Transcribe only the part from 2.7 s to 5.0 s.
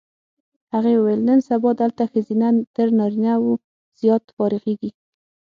تر نارینه و زیات فارغېږي.